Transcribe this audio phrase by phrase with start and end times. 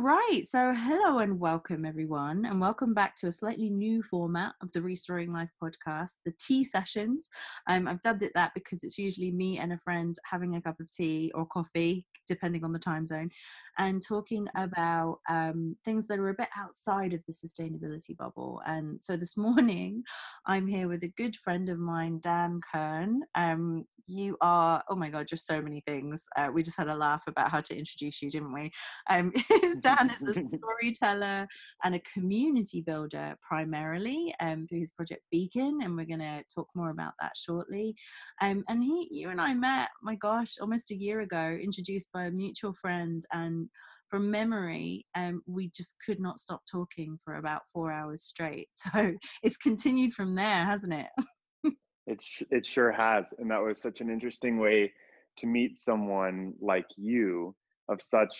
[0.00, 0.42] Right.
[0.44, 4.80] So, hello and welcome, everyone, and welcome back to a slightly new format of the
[4.80, 7.28] Restoring Life podcast, the tea sessions.
[7.68, 10.78] Um, I've dubbed it that because it's usually me and a friend having a cup
[10.78, 13.30] of tea or coffee, depending on the time zone,
[13.78, 18.60] and talking about um, things that are a bit outside of the sustainability bubble.
[18.66, 20.02] And so this morning,
[20.46, 23.22] I'm here with a good friend of mine, Dan Kern.
[23.34, 26.24] Um, you are, oh my God, just so many things.
[26.36, 28.72] Uh, we just had a laugh about how to introduce you, didn't we?
[29.10, 29.32] Um,
[29.82, 31.46] Dan is a storyteller
[31.84, 36.68] and a community builder primarily um, through his project Beacon, and we're going to talk
[36.74, 37.94] more about that shortly.
[38.40, 42.24] Um, and he, you and I met, my gosh, almost a year ago, introduced by
[42.24, 43.67] a mutual friend and
[44.08, 48.68] from memory, um, we just could not stop talking for about four hours straight.
[48.94, 51.72] So it's continued from there, hasn't it?
[52.06, 52.18] it
[52.50, 54.92] it sure has, and that was such an interesting way
[55.38, 57.54] to meet someone like you
[57.88, 58.32] of such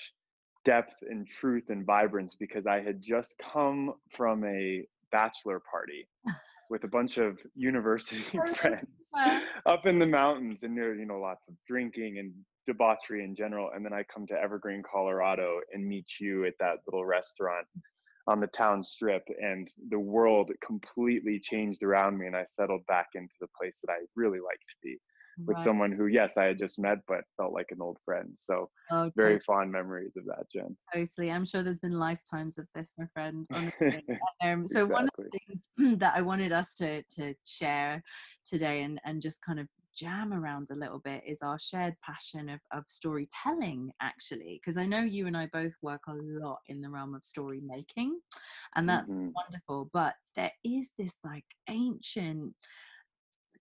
[0.65, 6.07] depth and truth and vibrance because I had just come from a bachelor party
[6.71, 9.11] with a bunch of university friends
[9.67, 12.33] up in the mountains and there you know lots of drinking and
[12.69, 13.71] debauchery in general.
[13.75, 17.67] And then I come to Evergreen, Colorado and meet you at that little restaurant
[18.29, 23.09] on the town strip and the world completely changed around me and I settled back
[23.15, 24.99] into the place that I really like to be
[25.47, 25.65] with right.
[25.65, 29.13] someone who yes I had just met but felt like an old friend so okay.
[29.17, 33.07] very fond memories of that Jen totally I'm sure there's been lifetimes of this my
[33.15, 34.85] friend um, so exactly.
[34.85, 38.03] one of the things that I wanted us to to share
[38.45, 39.69] today and and just kind of
[39.99, 44.87] jam around a little bit is our shared passion of, of storytelling actually because i
[44.87, 48.19] know you and i both work a lot in the realm of story making
[48.77, 49.31] and that's mm-hmm.
[49.35, 52.55] wonderful but there is this like ancient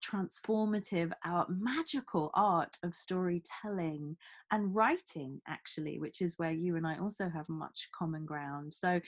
[0.06, 4.16] transformative our magical art of storytelling
[4.52, 9.02] and writing actually which is where you and i also have much common ground so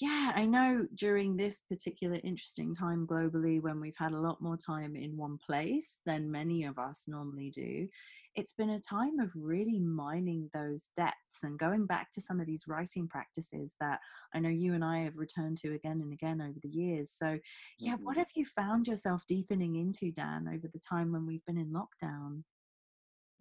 [0.00, 4.56] yeah, I know during this particular interesting time globally, when we've had a lot more
[4.56, 7.88] time in one place than many of us normally do,
[8.34, 12.46] it's been a time of really mining those depths and going back to some of
[12.46, 14.00] these writing practices that
[14.34, 17.10] I know you and I have returned to again and again over the years.
[17.10, 17.38] So,
[17.78, 18.20] yeah, what mm-hmm.
[18.20, 22.44] have you found yourself deepening into, Dan, over the time when we've been in lockdown?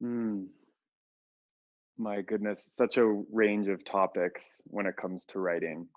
[0.03, 0.47] Mm.
[1.97, 5.87] My goodness, such a range of topics when it comes to writing.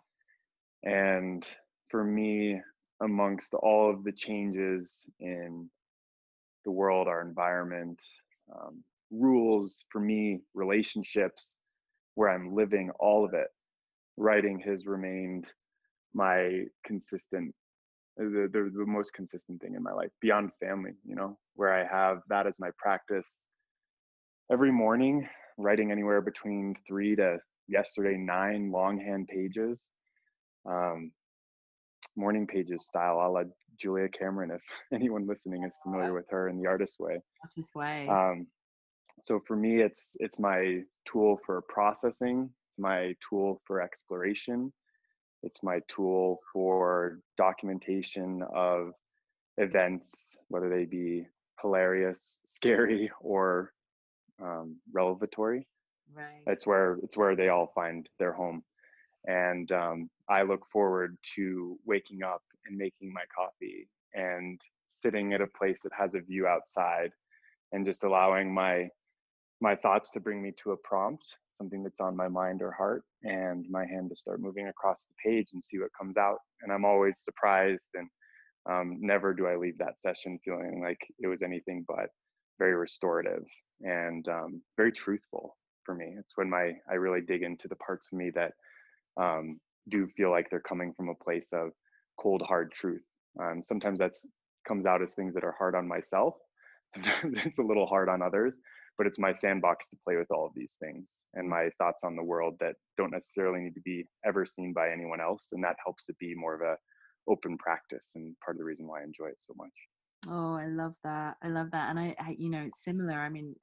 [0.84, 1.46] And
[1.88, 2.60] for me,
[3.02, 5.68] amongst all of the changes in
[6.64, 7.98] the world, our environment,
[8.54, 11.56] um, rules, for me, relationships,
[12.14, 13.48] where I'm living, all of it,
[14.16, 15.46] writing has remained
[16.12, 17.54] my consistent,
[18.20, 21.72] uh, the, the, the most consistent thing in my life beyond family, you know, where
[21.74, 23.40] I have that as my practice.
[24.52, 29.88] Every morning, writing anywhere between three to yesterday, nine longhand pages
[30.66, 31.10] um,
[32.16, 33.42] morning pages style a la
[33.80, 37.20] Julia Cameron, if anyone listening is familiar with her in the artist way.
[37.42, 38.08] Artist way.
[38.08, 38.46] Um,
[39.22, 42.50] so for me, it's it's my tool for processing.
[42.68, 44.72] It's my tool for exploration.
[45.42, 48.92] It's my tool for documentation of
[49.58, 51.26] events, whether they be
[51.60, 53.72] hilarious, scary, or
[54.42, 55.66] um, revelatory.
[56.12, 56.42] Right.
[56.46, 58.62] It's where it's where they all find their home
[59.26, 65.40] and um, i look forward to waking up and making my coffee and sitting at
[65.40, 67.10] a place that has a view outside
[67.72, 68.88] and just allowing my
[69.60, 73.04] my thoughts to bring me to a prompt something that's on my mind or heart
[73.22, 76.72] and my hand to start moving across the page and see what comes out and
[76.72, 78.08] i'm always surprised and
[78.70, 82.08] um, never do i leave that session feeling like it was anything but
[82.58, 83.44] very restorative
[83.82, 86.14] and um, very truthful for me.
[86.18, 88.52] It's when my i really dig into the parts of me that
[89.20, 89.58] um,
[89.88, 91.70] do feel like they're coming from a place of
[92.18, 93.02] cold hard truth
[93.40, 94.12] um, sometimes that
[94.66, 96.34] comes out as things that are hard on myself
[96.94, 98.56] sometimes it's a little hard on others
[98.96, 102.14] but it's my sandbox to play with all of these things and my thoughts on
[102.16, 105.76] the world that don't necessarily need to be ever seen by anyone else and that
[105.84, 106.76] helps it be more of a
[107.28, 109.72] open practice and part of the reason why i enjoy it so much.
[110.28, 113.28] Oh i love that i love that and i, I you know it's similar i
[113.28, 113.54] mean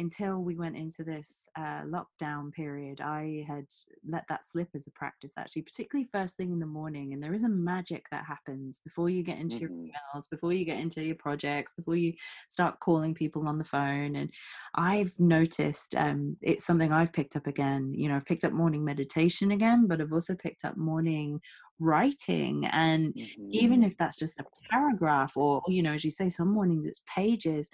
[0.00, 3.66] until we went into this uh, lockdown period, I had
[4.08, 7.12] let that slip as a practice, actually, particularly first thing in the morning.
[7.12, 9.84] And there is a magic that happens before you get into mm-hmm.
[9.84, 12.14] your emails, before you get into your projects, before you
[12.48, 14.16] start calling people on the phone.
[14.16, 14.30] And
[14.74, 17.92] I've noticed um, it's something I've picked up again.
[17.94, 21.40] You know, I've picked up morning meditation again, but I've also picked up morning
[21.78, 23.48] writing and mm-hmm.
[23.50, 27.00] even if that's just a paragraph or you know as you say some mornings it's
[27.12, 27.70] pages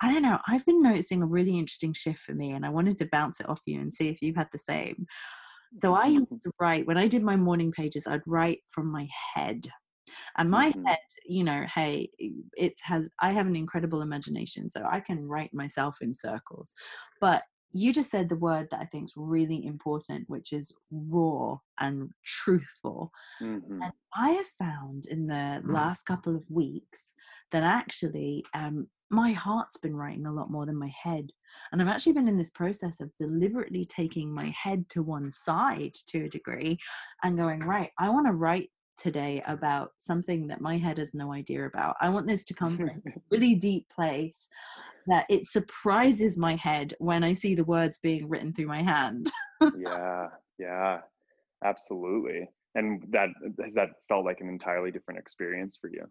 [0.00, 0.38] I don't know.
[0.46, 3.48] I've been noticing a really interesting shift for me, and I wanted to bounce it
[3.48, 5.06] off you and see if you've had the same.
[5.72, 9.08] So I used to write when I did my morning pages, I'd write from my
[9.34, 9.68] head.
[10.38, 10.84] And my Mhm.
[10.86, 12.10] head, you know, hey,
[12.56, 16.74] it has I have an incredible imagination, so I can write myself in circles.
[17.20, 21.58] But you just said the word that I think is really important, which is raw
[21.80, 23.12] and truthful.
[23.40, 23.90] Mhm.
[23.90, 27.14] And I have found in the last couple of weeks
[27.52, 31.30] that actually um, my heart's been writing a lot more than my head.
[31.72, 35.94] And I've actually been in this process of deliberately taking my head to one side
[36.08, 36.78] to a degree
[37.22, 41.32] and going, right, I want to write today about something that my head has no
[41.32, 41.96] idea about.
[42.00, 42.94] I want this to come from a
[43.30, 44.48] really deep place
[45.06, 49.30] that it surprises my head when I see the words being written through my hand.
[49.76, 50.28] yeah,
[50.58, 51.00] yeah,
[51.64, 52.48] absolutely.
[52.76, 53.30] And that
[53.64, 56.06] has that felt like an entirely different experience for you?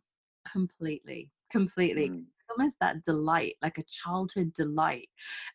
[0.50, 2.26] completely completely Mm.
[2.50, 5.10] Almost that delight like a childhood delight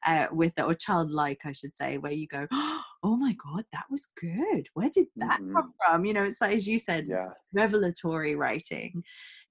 [0.07, 3.85] uh, with it or childlike i should say where you go oh my god that
[3.91, 4.67] was good.
[4.75, 6.05] Where did that come from?
[6.07, 7.31] You know it's like as you said Yeah.
[7.53, 9.03] revelatory writing.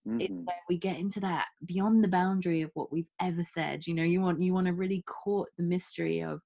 [0.07, 0.45] Mhm.
[0.45, 3.87] where we get into that beyond the boundary of what we've ever said.
[3.87, 6.41] You know you want you want to really court the mystery of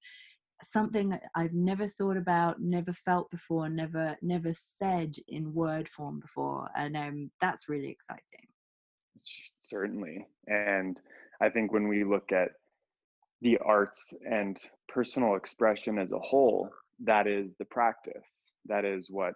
[0.63, 6.67] something i've never thought about never felt before never never said in word form before
[6.75, 8.47] and um that's really exciting
[9.61, 10.27] Certainly.
[10.47, 10.99] And
[11.41, 12.49] I think when we look at
[13.41, 16.69] the arts and personal expression as a whole,
[17.03, 18.51] that is the practice.
[18.65, 19.33] That is what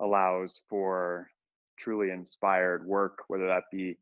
[0.00, 1.28] allows for
[1.78, 3.96] truly inspired work, whether that be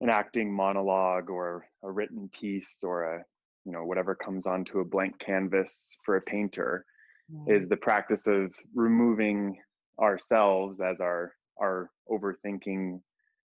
[0.00, 3.24] an acting monologue or a written piece or a
[3.64, 6.84] you know whatever comes onto a blank canvas for a painter
[7.28, 7.54] Yeah.
[7.54, 9.56] is the practice of removing
[10.00, 13.00] ourselves as our our overthinking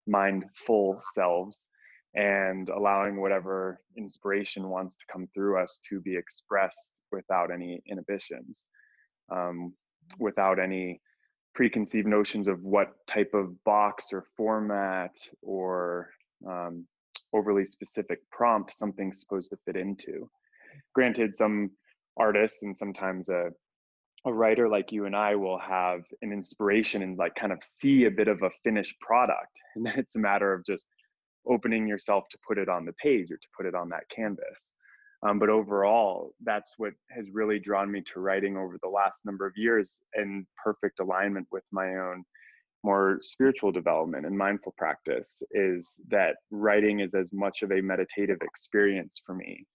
[0.06, 1.66] mindful selves
[2.14, 8.66] and allowing whatever inspiration wants to come through us to be expressed without any inhibitions
[9.30, 9.72] um,
[10.18, 11.00] without any
[11.54, 16.10] preconceived notions of what type of box or format or
[16.48, 16.86] um,
[17.32, 20.28] overly specific prompt something's supposed to fit into.
[20.94, 21.70] Granted some
[22.16, 23.50] artists and sometimes a
[24.26, 28.04] a writer like you and I will have an inspiration and like kind of see
[28.04, 29.50] a bit of a finished product.
[29.76, 30.86] And then it's a matter of just
[31.48, 34.70] opening yourself to put it on the page or to put it on that canvas.
[35.26, 39.46] Um, but overall, that's what has really drawn me to writing over the last number
[39.46, 42.24] of years in perfect alignment with my own
[42.84, 48.38] more spiritual development and mindful practice is that writing is as much of a meditative
[48.42, 49.66] experience for me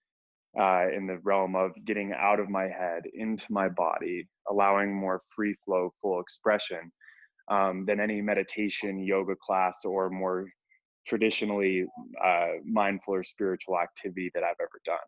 [0.58, 5.22] uh, in the realm of getting out of my head into my body, allowing more
[5.34, 6.90] free flow, full expression
[7.48, 10.46] um, than any meditation, yoga class, or more
[11.06, 11.86] traditionally
[12.24, 14.98] uh, mindful or spiritual activity that I've ever done.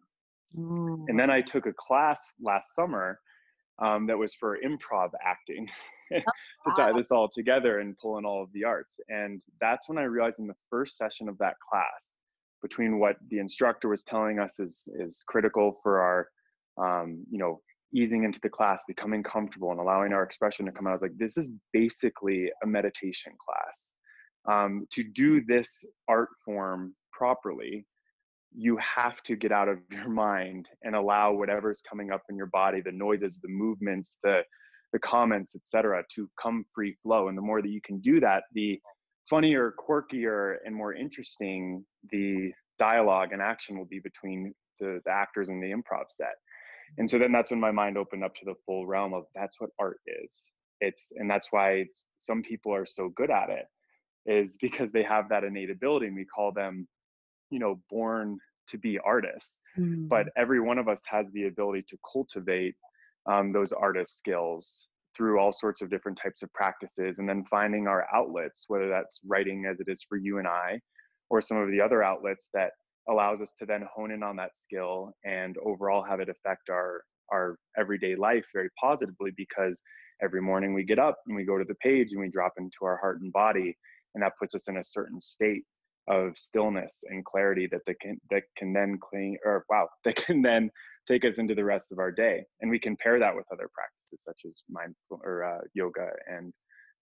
[1.08, 3.18] And then I took a class last summer
[3.78, 5.66] um, that was for improv acting
[6.12, 6.22] to
[6.76, 9.00] tie this all together and pull in all of the arts.
[9.08, 12.16] And that's when I realized in the first session of that class,
[12.62, 16.28] between what the instructor was telling us is is critical for our,
[16.78, 17.60] um, you know,
[17.94, 20.90] easing into the class, becoming comfortable, and allowing our expression to come out.
[20.90, 23.92] I was like, this is basically a meditation class.
[24.48, 25.68] Um, to do this
[26.08, 27.86] art form properly,
[28.54, 32.46] you have to get out of your mind and allow whatever's coming up in your
[32.46, 34.42] body the noises the movements the
[34.92, 38.44] the comments etc to come free flow and the more that you can do that
[38.52, 38.78] the
[39.32, 45.48] funnier quirkier and more interesting the dialogue and action will be between the, the actors
[45.48, 46.34] and the improv set.
[46.98, 49.58] And so then that's when my mind opened up to the full realm of that's
[49.58, 50.50] what art is.
[50.82, 51.86] It's and that's why
[52.18, 53.64] some people are so good at it
[54.26, 56.86] is because they have that innate ability and we call them
[57.48, 58.36] you know born
[58.68, 59.60] to be artists.
[59.78, 60.08] Mm.
[60.08, 62.74] but every one of us has the ability to cultivate
[63.24, 67.86] um, those artist skills through all sorts of different types of practices and then finding
[67.86, 70.78] our outlets whether that's writing as it is for you and i
[71.30, 72.70] or some of the other outlets that
[73.08, 77.02] allows us to then hone in on that skill and overall have it affect our
[77.32, 79.82] our everyday life very positively because
[80.22, 82.84] every morning we get up and we go to the page and we drop into
[82.84, 83.76] our heart and body
[84.14, 85.62] and that puts us in a certain state
[86.08, 90.42] of stillness and clarity that they can that can then clean or wow that can
[90.42, 90.70] then
[91.08, 93.68] take us into the rest of our day and we can pair that with other
[93.72, 96.52] practices such as mindful or uh, yoga and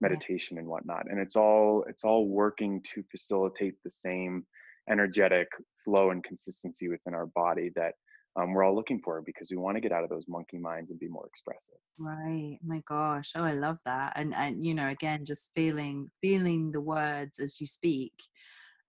[0.01, 4.45] meditation and whatnot and it's all it's all working to facilitate the same
[4.89, 5.49] energetic
[5.85, 7.93] flow and consistency within our body that
[8.37, 10.91] um, we're all looking for because we want to get out of those monkey minds
[10.91, 12.59] and be more expressive Right.
[12.65, 13.33] My gosh.
[13.37, 14.15] Oh, I love that.
[14.17, 18.15] And and you know, again, just feeling feeling the words as you speak.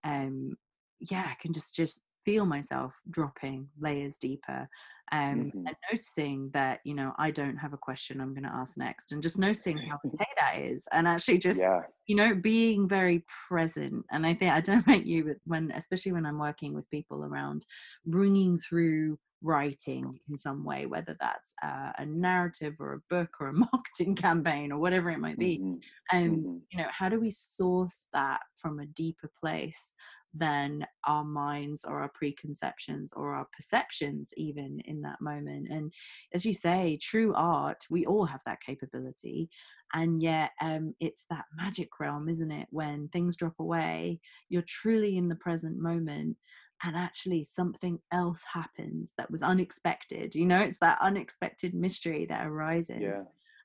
[0.02, 0.56] Um,
[0.98, 4.66] yeah, I can just just feel myself dropping layers deeper.
[5.12, 5.66] Um, mm-hmm.
[5.66, 9.12] and noticing that you know i don't have a question i'm going to ask next
[9.12, 11.80] and just noticing how okay that is and actually just yeah.
[12.06, 15.70] you know being very present and i think i don't know about you but when
[15.74, 17.64] especially when i'm working with people around
[18.06, 23.48] bringing through writing in some way whether that's uh, a narrative or a book or
[23.48, 25.74] a marketing campaign or whatever it might be mm-hmm.
[26.16, 26.56] and um, mm-hmm.
[26.70, 29.94] you know how do we source that from a deeper place
[30.34, 35.68] than our minds or our preconceptions or our perceptions even in that moment.
[35.70, 35.92] And
[36.32, 39.48] as you say true art we all have that capability
[39.94, 42.66] and yet um, it's that magic realm isn't it?
[42.70, 46.36] When things drop away you're truly in the present moment
[46.84, 50.34] and actually something else happens that was unexpected.
[50.34, 53.00] You know it's that unexpected mystery that arises.
[53.00, 53.22] Yeah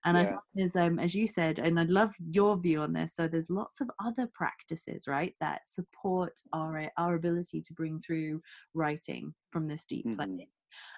[0.07, 0.35] and yeah.
[0.35, 3.15] I there's, um, as you said, and I'd love your view on this.
[3.15, 8.41] So there's lots of other practices, right, that support our our ability to bring through
[8.73, 10.15] writing from this deep mm-hmm.
[10.15, 10.47] place.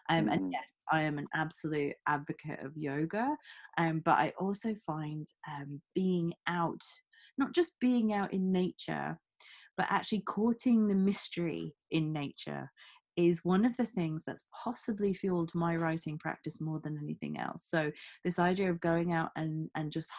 [0.10, 0.34] Um, mm-hmm.
[0.34, 3.36] And yes, I am an absolute advocate of yoga,
[3.78, 6.84] um, but I also find um, being out,
[7.38, 9.18] not just being out in nature,
[9.76, 12.70] but actually courting the mystery in nature
[13.16, 17.66] is one of the things that's possibly fueled my writing practice more than anything else.
[17.68, 17.92] So
[18.24, 20.10] this idea of going out and and just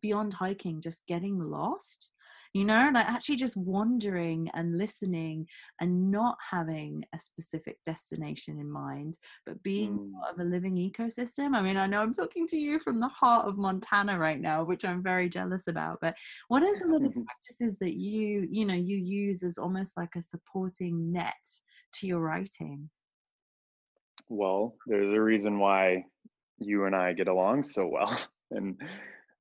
[0.00, 2.10] beyond hiking, just getting lost,
[2.54, 5.46] you know, like actually just wandering and listening
[5.80, 10.12] and not having a specific destination in mind, but being mm.
[10.14, 11.54] part of a living ecosystem.
[11.54, 14.64] I mean, I know I'm talking to you from the heart of Montana right now,
[14.64, 15.98] which I'm very jealous about.
[16.00, 16.16] But
[16.48, 20.16] what are some of the practices that you, you know, you use as almost like
[20.16, 21.34] a supporting net
[21.94, 22.90] to your writing?
[24.28, 26.04] Well, there's a reason why
[26.58, 28.18] you and I get along so well.
[28.50, 28.80] And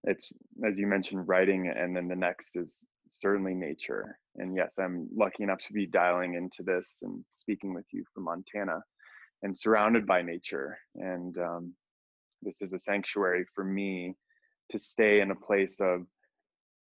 [0.04, 0.34] it's,
[0.68, 4.20] as you mentioned, writing, and then the next is certainly nature.
[4.36, 8.26] And yes, I'm lucky enough to be dialing into this and speaking with you from
[8.26, 8.82] Montana
[9.44, 10.78] and surrounded by nature.
[10.96, 11.74] And um,
[12.42, 14.16] this is a sanctuary for me
[14.72, 16.02] to stay in a place of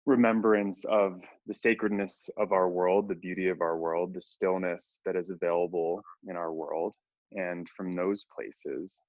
[0.09, 5.15] remembrance of the sacredness of our world, the beauty of our world, the stillness that
[5.15, 6.95] is available in our world.
[7.31, 8.99] And from those places,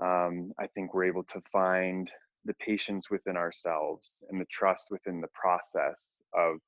[0.00, 2.08] um, I think we're able to find
[2.44, 6.58] the patience within ourselves and the trust within the process of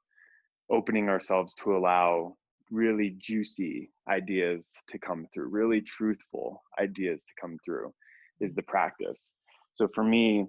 [0.69, 2.37] opening ourselves to allow
[2.73, 7.95] really juicy ideas to come through, really truthful ideas to come through
[8.41, 9.37] is the practice.
[9.75, 10.47] So for me,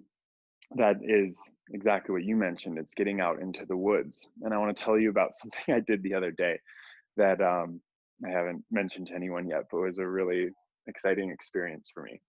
[0.76, 1.38] that is
[1.72, 2.78] exactly what you mentioned.
[2.78, 4.28] It's getting out into the woods.
[4.42, 6.60] And I want to tell you about something I did the other day
[7.18, 7.80] that um,
[8.26, 10.50] I haven't mentioned to anyone yet, but was a really
[10.88, 12.22] exciting experience for me.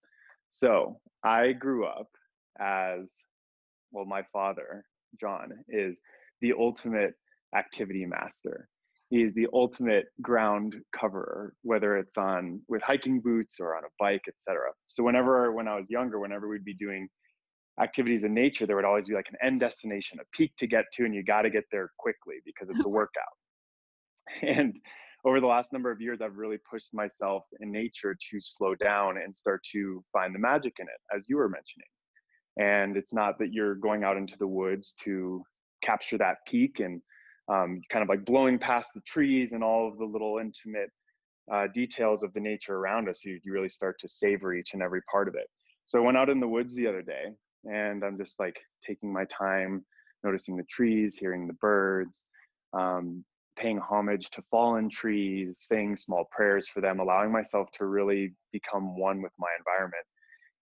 [0.51, 2.09] So I grew up
[2.61, 3.13] as
[3.91, 4.85] well, my father,
[5.21, 6.01] John, is
[6.41, 7.15] the ultimate
[7.55, 8.69] activity master.
[9.11, 13.93] He is the ultimate ground coverer, whether it's on with hiking boots or on a
[14.01, 14.71] bike, etc.
[14.87, 17.09] So whenever when I was younger, whenever we'd be doing
[17.81, 20.85] activities in nature, there would always be like an end destination, a peak to get
[20.95, 23.25] to, and you got to get there quickly because it's a workout.
[24.43, 24.77] And
[25.25, 29.19] over the last number of years, I've really pushed myself in nature to slow down
[29.19, 31.89] and start to find the magic in it, as you were mentioning.
[32.59, 35.43] And it's not that you're going out into the woods to
[35.83, 37.03] capture that peak and
[37.53, 40.91] um, kind of like blowing past the trees and all of the little intimate
[41.53, 43.25] uh, details of the nature around us.
[43.25, 45.47] You, you really start to savor each and every part of it.
[45.85, 47.27] So I went out in the woods the other day
[47.65, 49.85] and I'm just like taking my time,
[50.23, 52.27] noticing the trees, hearing the birds,
[52.73, 53.25] um,
[53.57, 58.97] paying homage to fallen trees, saying small prayers for them, allowing myself to really become
[58.97, 60.05] one with my environment.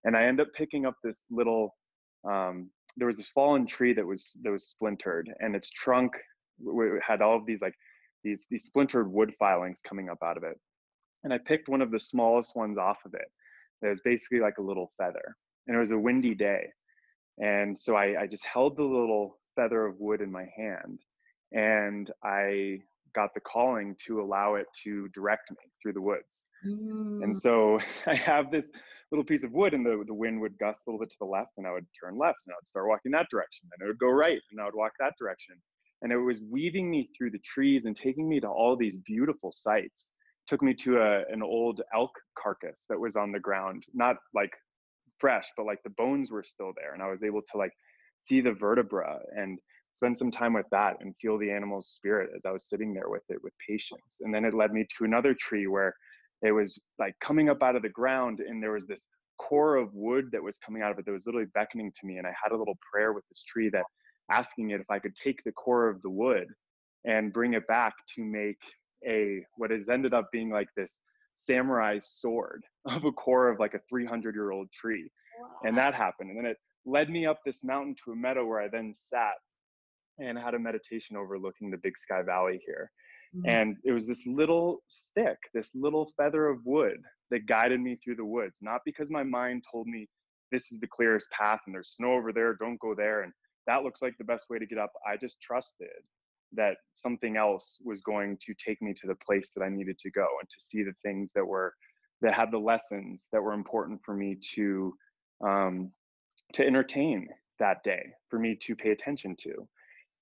[0.04, 1.74] And I end up picking up this little.
[2.28, 6.12] Um, there was this fallen tree that was that was splintered, and its trunk
[7.06, 7.74] had all of these like
[8.22, 10.58] these these splintered wood filings coming up out of it.
[11.24, 13.26] And I picked one of the smallest ones off of it.
[13.82, 15.36] It was basically like a little feather,
[15.66, 16.68] and it was a windy day.
[17.38, 21.00] And so I, I just held the little feather of wood in my hand
[21.52, 22.80] and I
[23.14, 26.44] got the calling to allow it to direct me through the woods.
[26.66, 27.22] Mm.
[27.22, 28.70] And so I have this
[29.10, 31.26] little piece of wood and the, the wind would gust a little bit to the
[31.26, 33.68] left and I would turn left and I would start walking that direction.
[33.72, 35.56] and it would go right and I would walk that direction.
[36.02, 39.52] And it was weaving me through the trees and taking me to all these beautiful
[39.52, 40.10] sights.
[40.46, 44.52] Took me to a, an old elk carcass that was on the ground, not like
[45.24, 46.92] fresh, but like the bones were still there.
[46.92, 47.72] And I was able to like
[48.18, 49.58] see the vertebra and
[49.94, 53.08] spend some time with that and feel the animal's spirit as I was sitting there
[53.08, 54.20] with it with patience.
[54.20, 55.94] And then it led me to another tree where
[56.42, 59.06] it was like coming up out of the ground and there was this
[59.38, 62.18] core of wood that was coming out of it that was literally beckoning to me.
[62.18, 63.84] And I had a little prayer with this tree that
[64.30, 66.48] asking it if I could take the core of the wood
[67.06, 68.58] and bring it back to make
[69.08, 71.00] a what has ended up being like this
[71.34, 75.10] samurai sword of a core of like a 300 year old tree.
[75.40, 75.48] Wow.
[75.64, 76.30] And that happened.
[76.30, 79.34] And then it led me up this mountain to a meadow where I then sat
[80.18, 82.90] and had a meditation overlooking the Big Sky Valley here.
[83.36, 83.48] Mm-hmm.
[83.48, 86.98] And it was this little stick, this little feather of wood
[87.30, 90.08] that guided me through the woods, not because my mind told me
[90.52, 93.22] this is the clearest path and there's snow over there, don't go there.
[93.22, 93.32] And
[93.66, 94.92] that looks like the best way to get up.
[95.08, 95.88] I just trusted
[96.56, 100.10] that something else was going to take me to the place that I needed to
[100.10, 101.74] go and to see the things that were
[102.22, 104.94] that had the lessons that were important for me to
[105.44, 105.90] um,
[106.54, 109.68] to entertain that day, for me to pay attention to.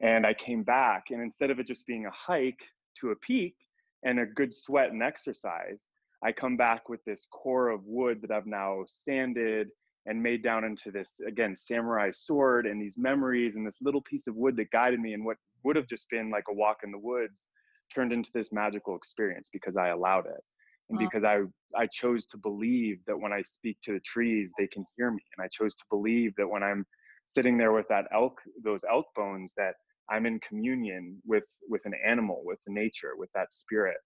[0.01, 2.61] And I came back, and instead of it just being a hike
[3.01, 3.55] to a peak
[4.03, 5.87] and a good sweat and exercise,
[6.25, 9.69] I come back with this core of wood that I've now sanded
[10.07, 14.27] and made down into this again samurai sword and these memories and this little piece
[14.27, 16.91] of wood that guided me and what would have just been like a walk in
[16.91, 17.47] the woods
[17.95, 20.43] turned into this magical experience because I allowed it.
[20.91, 21.09] And wow.
[21.11, 24.85] because I I chose to believe that when I speak to the trees they can
[24.97, 25.23] hear me.
[25.37, 26.85] And I chose to believe that when I'm
[27.29, 29.75] sitting there with that elk those elk bones that
[30.11, 33.99] I'm in communion with with an animal with nature with that spirit.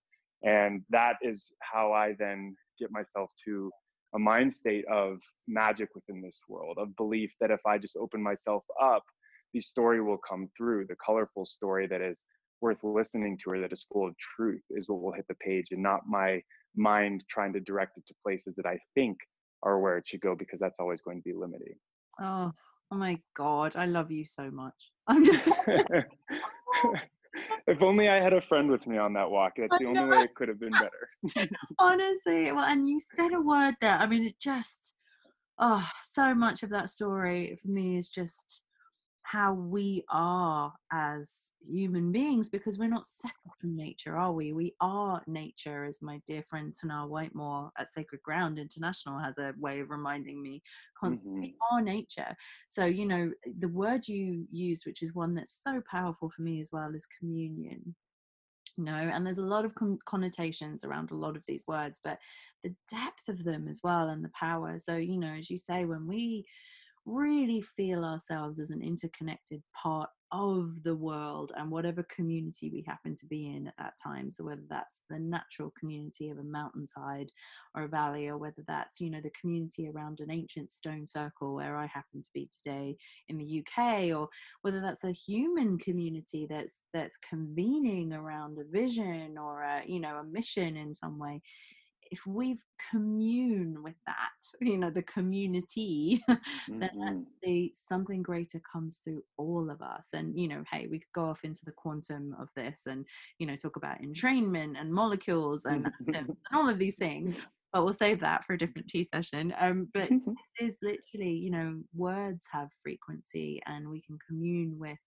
[0.42, 3.70] And that is how I then get myself to
[4.16, 8.22] a mind state of magic within this world of belief that if I just open
[8.22, 9.04] myself up
[9.54, 12.24] the story will come through the colorful story that is
[12.60, 15.68] worth listening to or that is full of truth is what will hit the page
[15.70, 16.42] and not my
[16.76, 19.16] mind trying to direct it to places that I think
[19.62, 21.74] are where it should go because that's always going to be limiting.
[22.20, 22.52] Oh,
[22.90, 23.76] oh my God.
[23.76, 24.92] I love you so much.
[25.06, 25.48] I'm just.
[26.84, 26.92] Oh,
[27.66, 29.54] if only I had a friend with me on that walk.
[29.56, 30.72] That's the only way it could have been
[31.34, 31.48] better.
[31.78, 32.52] Honestly.
[32.52, 33.96] Well, and you said a word there.
[33.96, 34.94] I mean, it just,
[35.58, 38.62] oh, so much of that story for me is just
[39.26, 44.52] how we are as human beings because we're not separate from nature, are we?
[44.52, 49.52] We are nature, as my dear friend Tanar Whitemore at Sacred Ground International has a
[49.58, 50.62] way of reminding me
[50.96, 51.48] constantly.
[51.48, 51.76] Mm-hmm.
[51.76, 52.36] We are nature.
[52.68, 56.60] So, you know, the word you use, which is one that's so powerful for me
[56.60, 57.96] as well, is communion.
[58.78, 62.20] No, and there's a lot of con- connotations around a lot of these words, but
[62.62, 64.78] the depth of them as well and the power.
[64.78, 66.46] So, you know, as you say, when we
[67.06, 73.14] really feel ourselves as an interconnected part of the world and whatever community we happen
[73.14, 74.28] to be in at that time.
[74.28, 77.30] So whether that's the natural community of a mountainside
[77.76, 81.54] or a valley or whether that's you know the community around an ancient stone circle
[81.54, 82.96] where i happen to be today
[83.28, 84.28] in the uk or
[84.62, 90.16] whether that's a human community that's that's convening around a vision or a you know
[90.16, 91.40] a mission in some way
[92.10, 94.16] if we've commune with that
[94.60, 96.78] you know the community mm-hmm.
[96.78, 100.10] then actually something greater comes through all of us.
[100.12, 103.04] And you know hey we could go off into the quantum of this and
[103.38, 107.40] you know talk about entrainment and molecules and, and all of these things
[107.72, 109.52] but we'll save that for a different tea session.
[109.60, 115.00] Um, but this is literally you know words have frequency and we can commune with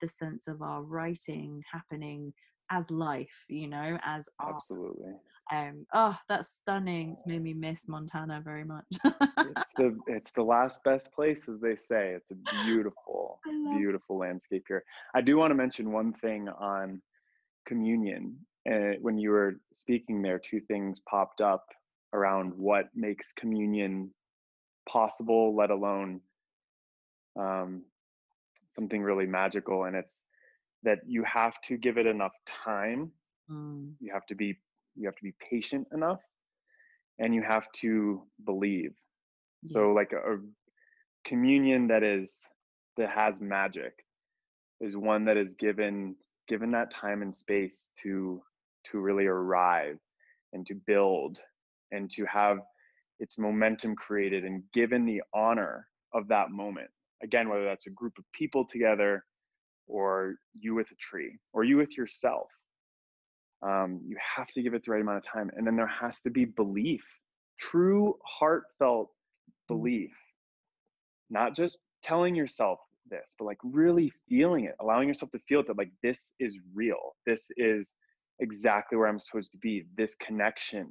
[0.00, 2.32] the sense of our writing happening
[2.70, 5.12] as life you know as absolutely
[5.52, 8.84] um oh that's stunning it's made me miss montana very much.
[9.04, 12.14] It's the it's the last best place as they say.
[12.14, 13.40] It's a beautiful
[13.76, 14.84] beautiful landscape here.
[15.14, 17.02] I do want to mention one thing on
[17.66, 18.36] communion
[18.70, 21.66] uh, when you were speaking there two things popped up
[22.12, 24.10] around what makes communion
[24.88, 26.20] possible let alone
[27.38, 27.82] um,
[28.68, 30.22] something really magical and it's
[30.82, 32.32] that you have to give it enough
[32.64, 33.10] time.
[33.50, 33.94] Mm.
[33.98, 34.56] you have to be
[35.00, 36.20] you have to be patient enough
[37.18, 38.92] and you have to believe.
[39.64, 40.38] So like a, a
[41.24, 42.40] communion that is
[42.96, 43.92] that has magic
[44.80, 46.16] is one that is given
[46.48, 48.42] given that time and space to
[48.90, 49.98] to really arrive
[50.52, 51.38] and to build
[51.92, 52.58] and to have
[53.18, 56.88] its momentum created and given the honor of that moment.
[57.22, 59.24] Again whether that's a group of people together
[59.86, 62.48] or you with a tree or you with yourself
[63.62, 66.20] um, you have to give it the right amount of time and then there has
[66.22, 67.02] to be belief
[67.58, 69.52] true heartfelt mm.
[69.68, 70.12] belief
[71.28, 72.78] not just telling yourself
[73.10, 76.58] this but like really feeling it allowing yourself to feel it that like this is
[76.74, 77.94] real this is
[78.40, 80.88] exactly where i'm supposed to be this connection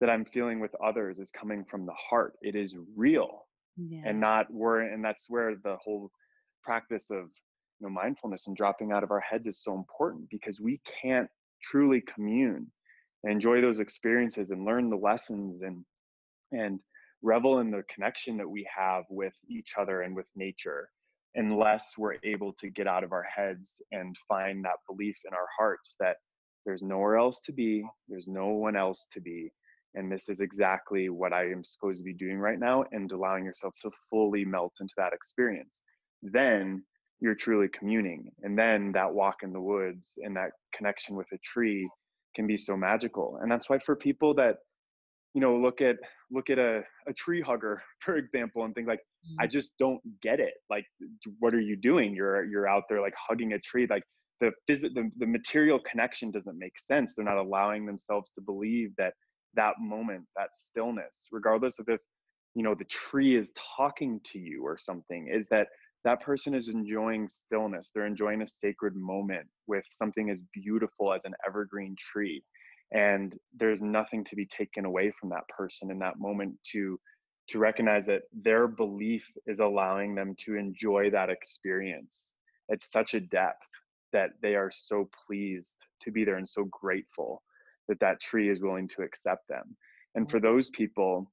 [0.00, 4.02] that i'm feeling with others is coming from the heart it is real yeah.
[4.04, 6.10] and not where and that's where the whole
[6.62, 7.30] practice of
[7.80, 11.28] you know mindfulness and dropping out of our heads is so important because we can't
[11.62, 12.66] truly commune
[13.24, 15.84] enjoy those experiences and learn the lessons and
[16.52, 16.80] and
[17.22, 20.88] revel in the connection that we have with each other and with nature
[21.34, 25.48] unless we're able to get out of our heads and find that belief in our
[25.58, 26.16] hearts that
[26.64, 29.52] there's nowhere else to be there's no one else to be
[29.94, 33.44] and this is exactly what I am supposed to be doing right now, and allowing
[33.44, 35.82] yourself to fully melt into that experience.
[36.22, 36.84] Then
[37.20, 38.30] you're truly communing.
[38.42, 41.88] And then that walk in the woods and that connection with a tree
[42.34, 43.38] can be so magical.
[43.42, 44.56] And that's why for people that,
[45.34, 45.96] you know, look at
[46.30, 49.00] look at a, a tree hugger, for example, and think like.
[49.40, 49.50] I mm.
[49.50, 50.54] just don't get it.
[50.70, 50.84] Like,
[51.40, 52.14] what are you doing?
[52.14, 53.86] You're you're out there like hugging a tree.
[53.88, 54.04] Like
[54.40, 57.14] the phys- the, the material connection doesn't make sense.
[57.14, 59.14] They're not allowing themselves to believe that
[59.54, 62.00] that moment, that stillness, regardless of if
[62.54, 65.68] you know the tree is talking to you or something, is that
[66.04, 67.90] that person is enjoying stillness.
[67.92, 72.42] They're enjoying a sacred moment with something as beautiful as an evergreen tree.
[72.92, 76.98] And there's nothing to be taken away from that person in that moment to
[77.48, 82.32] to recognize that their belief is allowing them to enjoy that experience
[82.70, 83.64] at such a depth
[84.12, 87.42] that they are so pleased to be there and so grateful
[87.88, 89.76] that that tree is willing to accept them.
[90.14, 90.30] And mm-hmm.
[90.30, 91.32] for those people,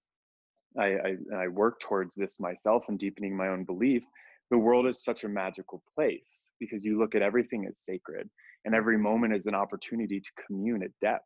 [0.80, 4.04] I, I, I work towards this myself and deepening my own belief
[4.51, 8.29] the world is such a magical place because you look at everything as sacred
[8.63, 11.25] and every moment is an opportunity to commune at depth.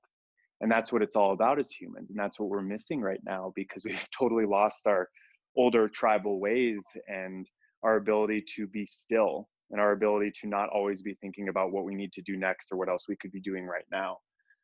[0.61, 3.53] And that's what it's all about as humans and that's what we're missing right now
[3.55, 5.07] because we've totally lost our
[5.57, 7.47] older tribal ways and
[7.83, 11.85] our ability to be still and our ability to not always be thinking about what
[11.85, 14.17] we need to do next or what else we could be doing right now.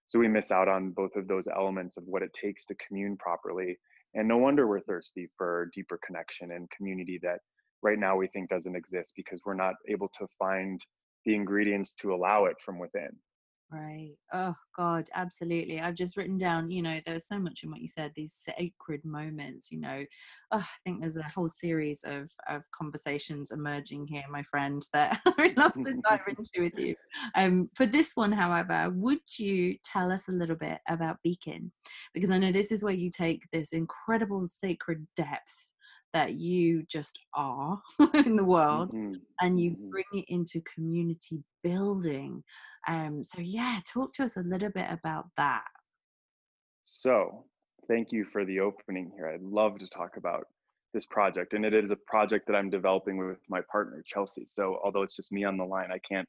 [0.08, 3.18] So we miss out on both of those elements of what it takes to commune
[3.18, 3.78] properly
[4.16, 7.40] and no wonder we're thirsty for deeper connection and community that
[7.86, 10.82] right now we think doesn't exist because we're not able to find
[11.24, 13.10] the ingredients to allow it from within.
[13.72, 14.14] Right.
[14.32, 15.82] Oh God, absolutely.
[15.82, 19.04] I've just written down, you know, there's so much in what you said, these sacred
[19.04, 20.06] moments, you know.
[20.52, 25.20] Oh, I think there's a whole series of, of conversations emerging here, my friend, that
[25.26, 26.96] I would love to dive into with you.
[27.34, 31.72] Um, for this one, however, would you tell us a little bit about Beacon?
[32.14, 35.65] Because I know this is where you take this incredible sacred depth
[36.16, 37.78] that you just are
[38.14, 39.16] in the world mm-hmm.
[39.42, 39.90] and you mm-hmm.
[39.90, 42.42] bring it into community building
[42.88, 45.66] um so yeah talk to us a little bit about that
[46.86, 47.44] so
[47.90, 50.46] thank you for the opening here i'd love to talk about
[50.94, 54.80] this project and it is a project that i'm developing with my partner chelsea so
[54.86, 56.28] although it's just me on the line i can't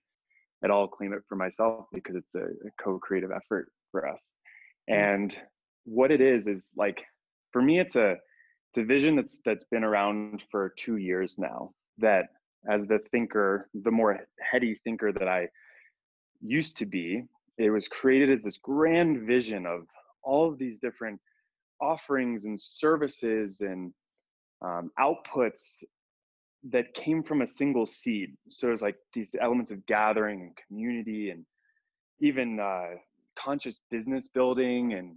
[0.65, 4.33] at all claim it for myself because it's a, a co-creative effort for us
[4.91, 4.97] mm.
[4.97, 5.37] and
[5.85, 7.05] what it is is like
[7.53, 8.17] for me it's a
[8.77, 12.27] it's a vision that's that's been around for two years now that
[12.71, 15.49] as the thinker the more heady thinker that i
[16.43, 17.23] used to be
[17.57, 19.87] it was created as this grand vision of
[20.23, 21.19] all of these different
[21.81, 23.93] offerings and services and
[24.63, 25.83] um, outputs
[26.71, 28.35] that came from a single seed.
[28.51, 31.45] So it was like these elements of gathering and community and
[32.21, 32.97] even uh,
[33.39, 35.17] conscious business building and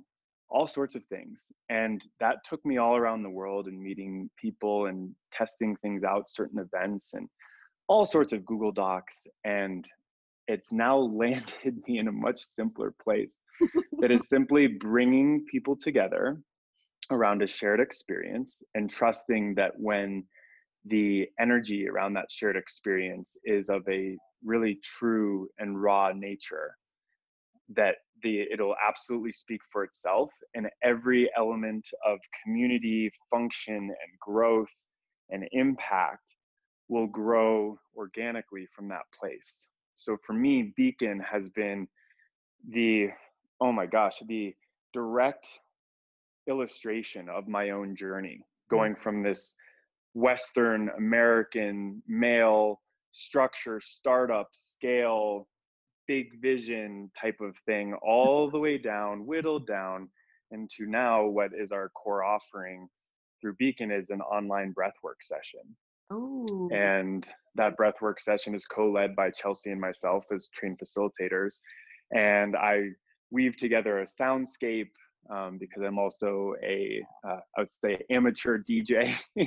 [0.50, 1.52] all sorts of things.
[1.70, 6.30] And that took me all around the world and meeting people and testing things out,
[6.30, 7.28] certain events and
[7.88, 9.26] all sorts of Google Docs.
[9.44, 9.86] And
[10.48, 13.42] it's now landed me in a much simpler place
[14.00, 16.42] that is simply bringing people together
[17.12, 20.24] around a shared experience and trusting that when
[20.86, 26.76] the energy around that shared experience is of a really true and raw nature
[27.76, 34.70] that the it'll absolutely speak for itself and every element of community function and growth
[35.30, 36.24] and impact
[36.88, 41.88] will grow organically from that place so for me beacon has been
[42.70, 43.08] the
[43.62, 44.54] oh my gosh the
[44.94, 45.46] direct
[46.48, 48.70] illustration of my own journey mm.
[48.70, 49.54] going from this
[50.14, 55.48] western american male structure startup scale
[56.10, 60.10] big vision type of thing all the way down, whittled down
[60.50, 62.90] into now what is our core offering
[63.40, 65.62] through Beacon is an online breathwork session.
[66.12, 66.68] Ooh.
[66.74, 71.60] And that breathwork session is co-led by Chelsea and myself as trained facilitators.
[72.12, 72.88] And I
[73.30, 74.90] weave together a soundscape
[75.32, 79.16] um, because I'm also a uh, I would say amateur DJ,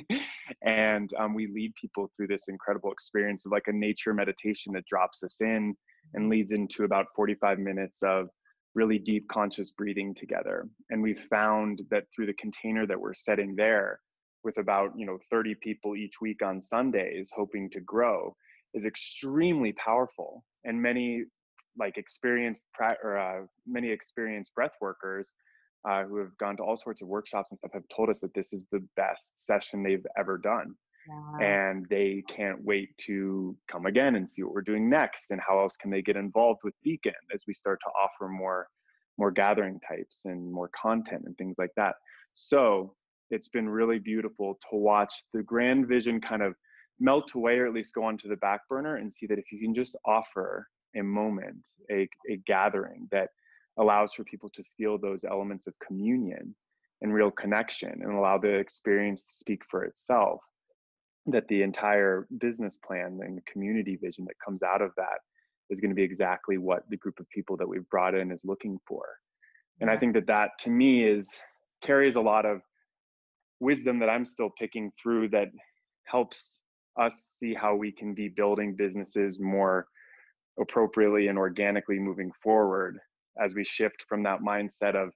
[0.62, 4.86] and um, we lead people through this incredible experience of like a nature meditation that
[4.86, 5.74] drops us in
[6.14, 8.28] and leads into about 45 minutes of
[8.74, 10.68] really deep conscious breathing together.
[10.90, 14.00] And we found that through the container that we're setting there,
[14.44, 18.34] with about you know 30 people each week on Sundays, hoping to grow,
[18.74, 20.44] is extremely powerful.
[20.64, 21.24] And many
[21.78, 22.66] like experienced
[23.02, 25.32] or uh, many experienced breath workers
[25.88, 28.34] uh, who have gone to all sorts of workshops and stuff have told us that
[28.34, 30.74] this is the best session they've ever done
[31.40, 35.58] and they can't wait to come again and see what we're doing next and how
[35.60, 38.68] else can they get involved with beacon as we start to offer more
[39.18, 41.94] more gathering types and more content and things like that.
[42.34, 42.94] So
[43.30, 46.54] it's been really beautiful to watch the grand vision kind of
[46.98, 49.60] melt away or at least go onto the back burner and see that if you
[49.60, 53.28] can just offer a moment, a, a gathering that
[53.78, 56.54] allows for people to feel those elements of communion
[57.00, 60.40] and real connection and allow the experience to speak for itself,
[61.26, 65.18] that the entire business plan and the community vision that comes out of that
[65.70, 68.44] is going to be exactly what the group of people that we've brought in is
[68.44, 69.04] looking for.
[69.80, 71.30] And I think that that to me is
[71.82, 72.60] carries a lot of
[73.60, 75.48] wisdom that I'm still picking through that
[76.04, 76.58] helps
[77.00, 79.86] us see how we can be building businesses more
[80.60, 82.98] appropriately and organically moving forward
[83.42, 85.12] as we shift from that mindset of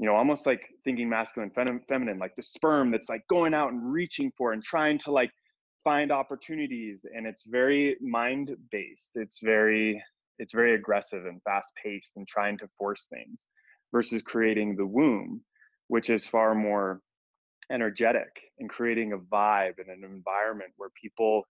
[0.00, 3.70] you know almost like thinking masculine fem- feminine like the sperm that's like going out
[3.70, 5.30] and reaching for and trying to like
[5.84, 10.02] find opportunities and it's very mind based it's very
[10.38, 13.46] it's very aggressive and fast paced and trying to force things
[13.92, 15.40] versus creating the womb
[15.88, 17.00] which is far more
[17.70, 21.44] energetic and creating a vibe and an environment where people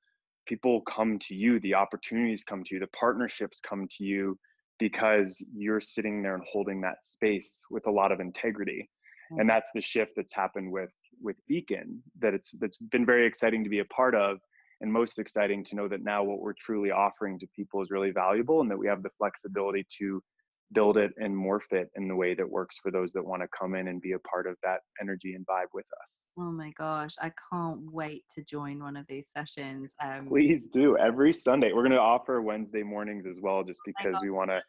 [0.46, 4.36] people come to you the opportunities come to you the partnerships come to you
[4.80, 8.90] because you're sitting there and holding that space with a lot of integrity
[9.30, 9.48] and mm-hmm.
[9.48, 10.90] that's the shift that's happened with
[11.22, 14.38] with beacon that it's that's been very exciting to be a part of
[14.80, 18.10] and most exciting to know that now what we're truly offering to people is really
[18.10, 20.22] valuable and that we have the flexibility to
[20.72, 23.48] build it and morph it in the way that works for those that want to
[23.58, 26.22] come in and be a part of that energy and vibe with us.
[26.38, 29.94] Oh my gosh, I can't wait to join one of these sessions.
[30.02, 31.72] Um, Please do every Sunday.
[31.72, 34.62] We're going to offer Wednesday mornings as well, just because we want to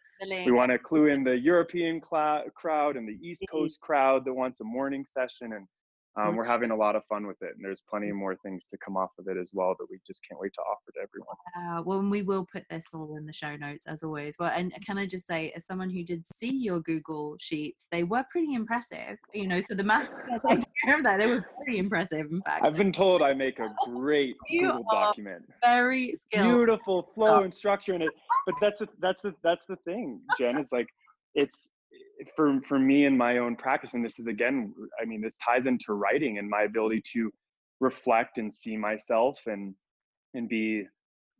[0.45, 4.33] we want to clue in the European cl- crowd and the East Coast crowd that
[4.33, 5.67] wants a morning session and
[6.17, 8.77] um, we're having a lot of fun with it and there's plenty more things to
[8.83, 11.35] come off of it as well that we just can't wait to offer to everyone.
[11.57, 14.35] Uh, well we will put this all in the show notes as always.
[14.39, 18.03] Well and can i just say as someone who did see your google sheets they
[18.03, 20.13] were pretty impressive you know so the mask
[20.49, 22.65] take care of that they were pretty impressive in fact.
[22.65, 25.43] I've been told i make a great you google document.
[25.63, 26.55] very skilled.
[26.55, 27.43] Beautiful flow oh.
[27.43, 28.11] and structure in it
[28.45, 30.87] but that's the that's the that's the thing jen is like
[31.35, 31.69] it's
[32.35, 35.65] for for me in my own practice and this is again i mean this ties
[35.65, 37.31] into writing and my ability to
[37.79, 39.73] reflect and see myself and
[40.33, 40.83] and be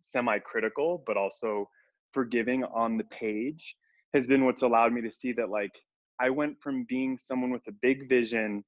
[0.02, 1.70] semi-critical but also
[2.14, 3.76] forgiving on the page
[4.14, 5.72] has been what's allowed me to see that like
[6.20, 8.64] i went from being someone with a big vision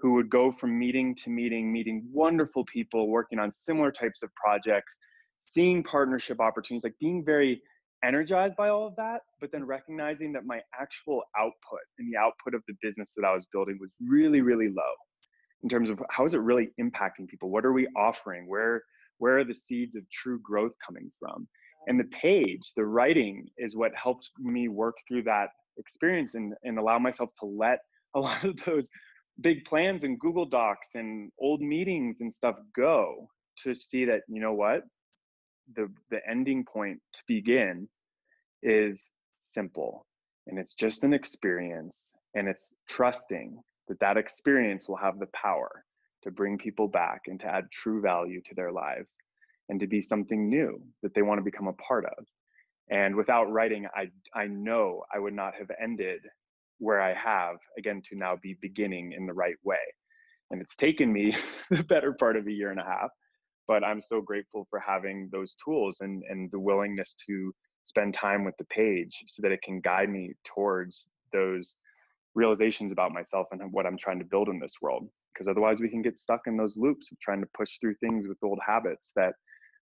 [0.00, 4.30] who would go from meeting to meeting meeting wonderful people working on similar types of
[4.34, 4.96] projects
[5.42, 7.60] seeing partnership opportunities like being very
[8.04, 12.54] energized by all of that, but then recognizing that my actual output and the output
[12.54, 14.94] of the business that I was building was really, really low
[15.62, 17.50] in terms of how is it really impacting people?
[17.50, 18.48] What are we offering?
[18.48, 18.82] Where
[19.18, 21.48] where are the seeds of true growth coming from?
[21.88, 26.78] And the page, the writing is what helped me work through that experience and, and
[26.78, 27.80] allow myself to let
[28.14, 28.88] a lot of those
[29.40, 33.28] big plans and Google Docs and old meetings and stuff go
[33.64, 34.82] to see that, you know what,
[35.76, 37.88] the the ending point to begin
[38.62, 39.08] is
[39.40, 40.06] simple
[40.46, 45.84] and it's just an experience and it's trusting that that experience will have the power
[46.22, 49.16] to bring people back and to add true value to their lives
[49.68, 52.24] and to be something new that they want to become a part of.
[52.90, 56.20] And without writing i i know i would not have ended
[56.78, 59.76] where i have again to now be beginning in the right way.
[60.50, 61.36] And it's taken me
[61.70, 63.10] the better part of a year and a half
[63.68, 67.54] but i'm so grateful for having those tools and and the willingness to
[67.88, 71.76] spend time with the page so that it can guide me towards those
[72.34, 75.08] realizations about myself and what i'm trying to build in this world.
[75.32, 78.26] Because otherwise we can get stuck in those loops of trying to push through things
[78.26, 79.34] with old habits that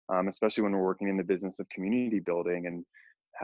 [0.09, 2.85] um, especially when we're working in the business of community building and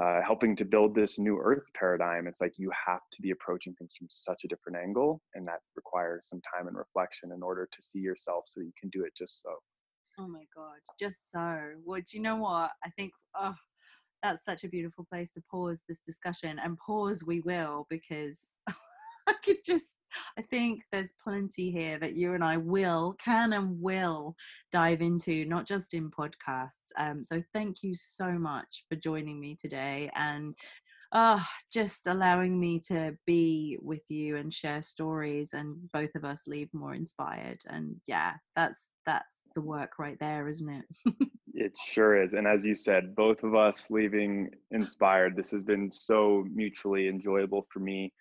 [0.00, 3.74] uh, helping to build this new earth paradigm it's like you have to be approaching
[3.74, 7.68] things from such a different angle and that requires some time and reflection in order
[7.70, 9.50] to see yourself so you can do it just so
[10.18, 11.58] Oh my God, just so.
[11.84, 12.70] Well, do you know what?
[12.84, 13.54] I think, oh,
[14.22, 18.56] that's such a beautiful place to pause this discussion and pause we will because
[19.26, 19.96] I could just,
[20.38, 24.34] I think there's plenty here that you and I will, can and will
[24.70, 26.90] dive into, not just in podcasts.
[26.98, 30.54] Um, so thank you so much for joining me today and
[31.12, 36.42] oh, just allowing me to be with you and share stories and both of us
[36.46, 42.20] leave more inspired and yeah that's that's the work right there isn't it it sure
[42.20, 47.08] is and as you said both of us leaving inspired this has been so mutually
[47.08, 48.12] enjoyable for me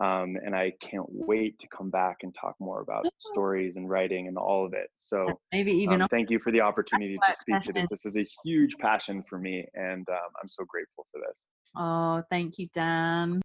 [0.00, 4.28] um, and I can't wait to come back and talk more about stories and writing
[4.28, 4.90] and all of it.
[4.96, 7.88] So maybe even um, thank you for the opportunity to speak to this.
[7.88, 11.36] This is a huge passion for me, and um, I'm so grateful for this.
[11.76, 13.40] Oh, thank you, Dan.